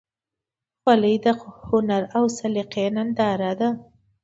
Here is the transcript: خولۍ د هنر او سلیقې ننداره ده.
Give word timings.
خولۍ 0.79 1.15
د 1.25 1.27
هنر 1.67 2.03
او 2.17 2.23
سلیقې 2.37 2.85
ننداره 2.95 3.51
ده. 3.59 3.69